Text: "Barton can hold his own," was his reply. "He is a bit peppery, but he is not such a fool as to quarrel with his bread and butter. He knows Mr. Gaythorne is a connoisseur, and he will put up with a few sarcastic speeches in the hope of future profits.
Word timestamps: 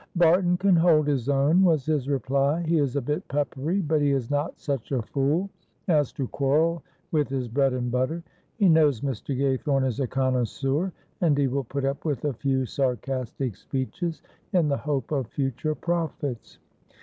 "Barton 0.15 0.57
can 0.57 0.75
hold 0.75 1.05
his 1.07 1.29
own," 1.29 1.61
was 1.61 1.85
his 1.85 2.09
reply. 2.09 2.63
"He 2.63 2.79
is 2.79 2.95
a 2.95 3.01
bit 3.03 3.27
peppery, 3.27 3.81
but 3.83 4.01
he 4.01 4.09
is 4.09 4.31
not 4.31 4.59
such 4.59 4.91
a 4.91 5.03
fool 5.03 5.47
as 5.87 6.11
to 6.13 6.27
quarrel 6.29 6.81
with 7.11 7.29
his 7.29 7.47
bread 7.47 7.73
and 7.73 7.91
butter. 7.91 8.23
He 8.57 8.67
knows 8.67 9.01
Mr. 9.01 9.37
Gaythorne 9.37 9.85
is 9.85 9.99
a 9.99 10.07
connoisseur, 10.07 10.91
and 11.21 11.37
he 11.37 11.45
will 11.45 11.65
put 11.65 11.85
up 11.85 12.03
with 12.03 12.25
a 12.25 12.33
few 12.33 12.65
sarcastic 12.65 13.55
speeches 13.55 14.23
in 14.53 14.67
the 14.69 14.77
hope 14.77 15.11
of 15.11 15.27
future 15.27 15.75
profits. 15.75 16.57